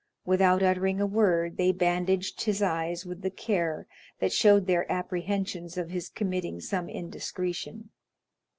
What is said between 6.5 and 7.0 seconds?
some